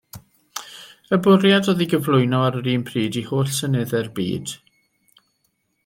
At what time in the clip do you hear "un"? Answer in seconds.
2.73-2.87